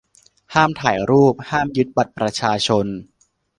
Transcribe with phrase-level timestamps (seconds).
[0.53, 2.85] ห้ามถ่ายรูป ห้ามยึดบัตรประชาชน